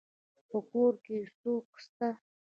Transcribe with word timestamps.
په 0.49 0.57
کور 0.69 0.93
کي 1.05 1.17
څوک 1.39 1.67
سته. 1.83 2.09